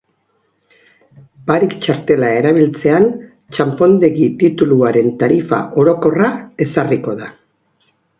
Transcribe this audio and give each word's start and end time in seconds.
Barik 1.49 1.73
txartela 1.83 2.31
erabiltzean 2.37 3.05
txanpondegi-tituluaren 3.57 5.11
tarifa 5.21 5.61
orokorra 5.83 6.31
ezarriko 6.67 7.15
da. 7.21 7.29